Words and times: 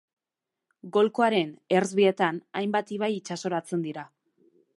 Golkoaren 0.95 1.51
ertz 1.81 1.89
bietan 2.01 2.41
hainbat 2.63 2.95
ibai 2.97 3.11
itsasoratzen 3.19 3.87
dira. 3.91 4.09